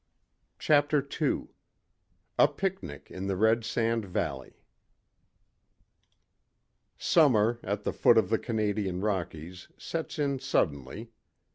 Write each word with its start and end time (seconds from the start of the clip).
CHAPTER 0.57 1.07
II 1.21 1.49
A 2.39 2.47
PICNIC 2.47 3.11
IN 3.11 3.27
THE 3.27 3.35
RED 3.35 3.63
SAND 3.63 4.05
VALLEY 4.05 4.57
Summer, 6.97 7.59
at 7.61 7.83
the 7.83 7.93
foot 7.93 8.17
of 8.17 8.31
the 8.31 8.39
Canadian 8.39 9.01
Rockies, 9.01 9.67
sets 9.77 10.17
in 10.17 10.39
suddenly. 10.39 11.11